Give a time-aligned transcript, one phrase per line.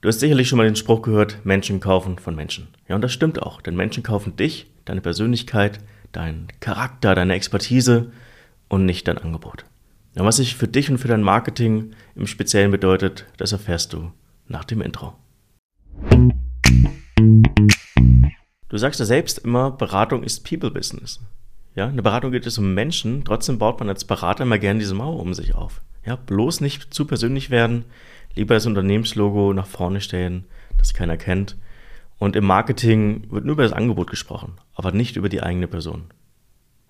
[0.00, 2.68] Du hast sicherlich schon mal den Spruch gehört, Menschen kaufen von Menschen.
[2.86, 5.80] Ja, und das stimmt auch, denn Menschen kaufen dich, deine Persönlichkeit,
[6.12, 8.12] deinen Charakter, deine Expertise
[8.68, 9.64] und nicht dein Angebot.
[10.14, 14.12] Ja, was sich für dich und für dein Marketing im Speziellen bedeutet, das erfährst du
[14.46, 15.14] nach dem Intro.
[18.68, 21.18] Du sagst ja selbst immer, Beratung ist People Business.
[21.74, 24.94] Ja, eine Beratung geht es um Menschen, trotzdem baut man als Berater immer gerne diese
[24.94, 25.80] Mauer um sich auf.
[26.06, 27.84] Ja, bloß nicht zu persönlich werden,
[28.34, 30.44] lieber das Unternehmenslogo nach vorne stellen,
[30.76, 31.56] das keiner kennt.
[32.18, 36.04] Und im Marketing wird nur über das Angebot gesprochen, aber nicht über die eigene Person.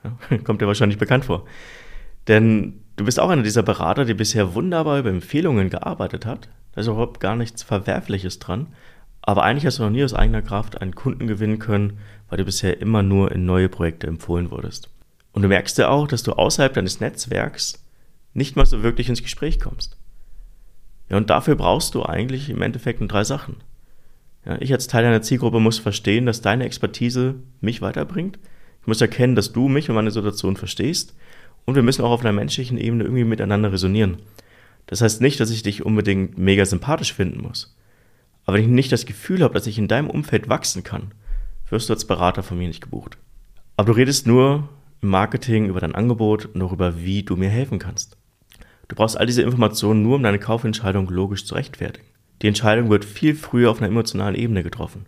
[0.05, 1.45] Ja, kommt dir wahrscheinlich bekannt vor.
[2.29, 6.49] Denn du bist auch einer dieser Berater, die bisher wunderbar über Empfehlungen gearbeitet hat.
[6.73, 8.69] Da ist überhaupt gar nichts Verwerfliches dran.
[9.23, 11.99] Aber eigentlich hast du noch nie aus eigener Kraft einen Kunden gewinnen können,
[12.29, 14.89] weil du bisher immer nur in neue Projekte empfohlen wurdest.
[15.33, 17.85] Und du merkst ja auch, dass du außerhalb deines Netzwerks
[18.33, 19.98] nicht mal so wirklich ins Gespräch kommst.
[21.09, 23.57] Ja, und dafür brauchst du eigentlich im Endeffekt nur drei Sachen.
[24.45, 28.39] Ja, ich als Teil deiner Zielgruppe muss verstehen, dass deine Expertise mich weiterbringt.
[28.81, 31.15] Ich muss erkennen, dass du mich und meine Situation verstehst.
[31.65, 34.19] Und wir müssen auch auf einer menschlichen Ebene irgendwie miteinander resonieren.
[34.87, 37.77] Das heißt nicht, dass ich dich unbedingt mega sympathisch finden muss.
[38.45, 41.13] Aber wenn ich nicht das Gefühl habe, dass ich in deinem Umfeld wachsen kann,
[41.69, 43.19] wirst du als Berater von mir nicht gebucht.
[43.77, 44.69] Aber du redest nur
[45.03, 48.17] im Marketing über dein Angebot und darüber, wie du mir helfen kannst.
[48.89, 52.07] Du brauchst all diese Informationen nur, um deine Kaufentscheidung logisch zu rechtfertigen.
[52.43, 55.07] Die Entscheidung wird viel früher auf einer emotionalen Ebene getroffen.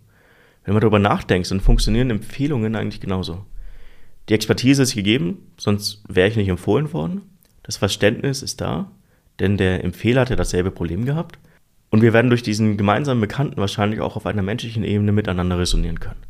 [0.63, 3.45] Wenn man darüber nachdenkt, dann funktionieren Empfehlungen eigentlich genauso.
[4.29, 7.21] Die Expertise ist gegeben, sonst wäre ich nicht empfohlen worden.
[7.63, 8.91] Das Verständnis ist da,
[9.39, 11.39] denn der Empfehler hat ja dasselbe Problem gehabt.
[11.89, 15.99] Und wir werden durch diesen gemeinsamen Bekannten wahrscheinlich auch auf einer menschlichen Ebene miteinander resonieren
[15.99, 16.21] können.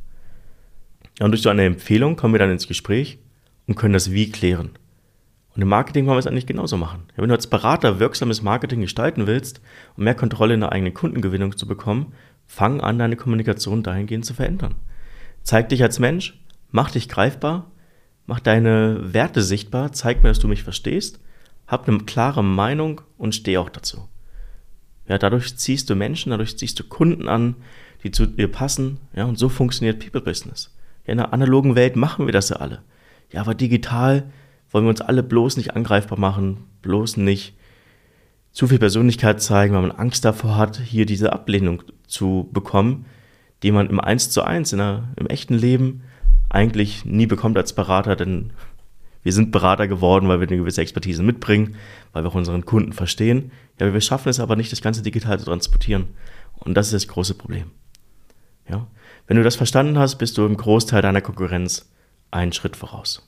[1.19, 3.19] Und durch so eine Empfehlung kommen wir dann ins Gespräch
[3.67, 4.71] und können das Wie klären.
[5.55, 7.03] Und im Marketing wollen wir es eigentlich genauso machen.
[7.15, 9.61] Wenn du als Berater wirksames Marketing gestalten willst
[9.97, 12.13] um mehr Kontrolle in der eigenen Kundengewinnung zu bekommen,
[12.47, 14.75] fang an, deine Kommunikation dahingehend zu verändern.
[15.43, 17.71] Zeig dich als Mensch, mach dich greifbar,
[18.25, 21.19] mach deine Werte sichtbar, zeig mir, dass du mich verstehst,
[21.67, 24.07] hab eine klare Meinung und steh auch dazu.
[25.07, 27.55] Ja, dadurch ziehst du Menschen, dadurch ziehst du Kunden an,
[28.03, 30.73] die zu dir passen, ja, und so funktioniert People Business.
[31.05, 32.81] Ja, in der analogen Welt machen wir das ja alle.
[33.31, 34.31] Ja, aber digital
[34.71, 37.55] wollen wir uns alle bloß nicht angreifbar machen, bloß nicht
[38.51, 43.05] zu viel Persönlichkeit zeigen, weil man Angst davor hat, hier diese Ablehnung zu bekommen,
[43.63, 46.03] die man im Eins zu eins im echten Leben
[46.49, 48.51] eigentlich nie bekommt als Berater, denn
[49.23, 51.75] wir sind Berater geworden, weil wir eine gewisse Expertise mitbringen,
[52.11, 53.51] weil wir auch unseren Kunden verstehen.
[53.79, 56.07] Ja, wir schaffen es aber nicht, das Ganze digital zu transportieren.
[56.57, 57.71] Und das ist das große Problem.
[58.67, 58.87] Ja?
[59.27, 61.91] Wenn du das verstanden hast, bist du im Großteil deiner Konkurrenz
[62.31, 63.27] einen Schritt voraus.